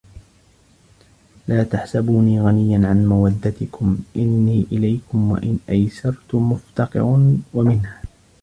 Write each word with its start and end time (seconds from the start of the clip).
لَا 1.47 1.63
تَحْسَبُونِي 1.63 2.41
غَنِيًّا 2.41 2.87
عَنْ 2.87 3.05
مَوَدَّتِكُمْ 3.05 3.97
إنِّي 4.15 4.67
إلَيْكُمْ 4.71 5.31
وَإِنْ 5.31 5.59
أَيَسَرْتُ 5.69 6.35
مُفْتَقِرُ 6.35 7.33
وَمِنْهَا 7.53 8.01